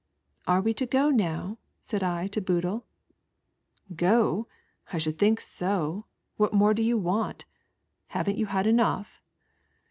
"Are 0.47 0.61
we 0.61 0.73
to 0.73 0.87
go 0.87 1.11
now?" 1.11 1.59
said 1.79 2.01
I 2.01 2.25
to 2.29 2.41
Boodle. 2.41 2.87
"Go? 3.95 4.45
I 4.91 4.97
should 4.97 5.19
think 5.19 5.39
so. 5.39 6.05
What 6.37 6.55
more 6.55 6.73
do 6.73 6.81
you 6.81 6.95
24 6.95 7.11
ONLY 7.11 7.19
A 7.19 7.21
GHOST. 7.33 7.45
want? 7.45 7.45
Haven't 8.07 8.37
you 8.39 8.45
had 8.47 8.65
enough?" 8.65 9.21